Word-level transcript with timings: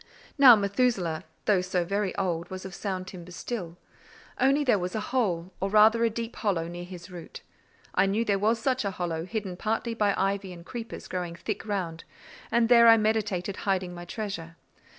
Now 0.35 0.55
Methusaleh, 0.55 1.21
though 1.45 1.61
so 1.61 1.85
very 1.85 2.15
old, 2.15 2.49
was 2.49 2.65
of 2.65 2.73
sound 2.73 3.05
timber 3.05 3.29
still; 3.31 3.77
only 4.39 4.63
there 4.63 4.79
was 4.79 4.95
a 4.95 4.99
hole, 5.13 5.53
or 5.59 5.69
rather 5.69 6.03
a 6.03 6.09
deep 6.09 6.35
hollow, 6.37 6.67
near 6.67 6.85
his 6.85 7.11
root. 7.11 7.43
I 7.93 8.07
knew 8.07 8.25
there 8.25 8.39
was 8.39 8.57
such 8.57 8.83
a 8.83 8.89
hollow, 8.89 9.25
hidden 9.25 9.57
partly 9.57 9.93
by 9.93 10.15
ivy 10.17 10.53
and 10.53 10.65
creepers 10.65 11.07
growing 11.07 11.35
thick 11.35 11.67
round; 11.67 12.03
and 12.51 12.67
there 12.67 12.87
I 12.87 12.97
meditated 12.97 13.57
hiding 13.57 13.93
my 13.93 14.05
treasure. 14.05 14.55